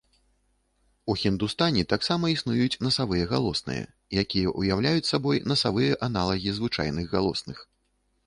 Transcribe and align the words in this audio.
У 1.13 1.15
хіндустані 1.23 1.81
таксама 1.91 2.25
існуюць 2.35 2.79
насавыя 2.85 3.27
галосныя, 3.33 3.83
якія 4.23 4.55
ўяўляюць 4.63 5.09
сабою 5.11 5.37
насавыя 5.53 5.99
аналагі 6.07 6.57
звычайных 6.61 7.05
галосных. 7.17 7.57